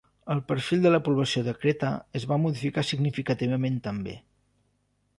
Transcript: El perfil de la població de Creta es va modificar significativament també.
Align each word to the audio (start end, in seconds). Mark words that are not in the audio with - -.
El 0.35 0.39
perfil 0.51 0.81
de 0.85 0.91
la 0.93 0.99
població 1.07 1.43
de 1.49 1.53
Creta 1.59 1.91
es 2.21 2.27
va 2.33 2.41
modificar 2.47 2.87
significativament 2.95 3.81
també. 3.91 4.21